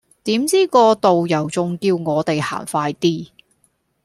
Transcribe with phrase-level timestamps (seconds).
[0.23, 3.29] 點知個導遊仲叫我哋行快啲